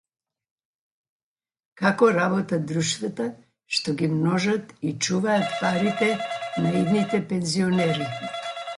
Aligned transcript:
Како 1.81 2.09
работат 2.15 2.65
друштвата 2.71 3.29
што 3.77 3.97
ги 4.01 4.11
множат 4.17 4.75
и 4.93 4.97
чуваат 5.07 5.57
парите 5.63 6.13
на 6.65 6.77
идните 6.85 7.25
пензионери 7.33 8.15